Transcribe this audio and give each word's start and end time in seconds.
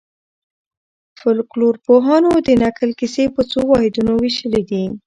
فولکلورپوهانو 1.19 2.31
د 2.47 2.49
نکل 2.63 2.89
کیسې 2.99 3.25
په 3.35 3.41
څو 3.51 3.59
واحدونو 3.71 4.13
وېشلي 4.21 4.63
دي. 4.69 4.83